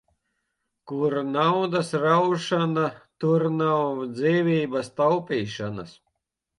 Kur 0.91 1.15
naudas 1.33 1.93
raušana, 2.07 2.87
tur 3.27 3.47
nav 3.61 4.05
dzīvības 4.19 4.93
taupīšanas. 5.01 5.99